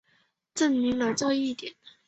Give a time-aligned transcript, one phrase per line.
[0.55, 1.75] 证明了这一点。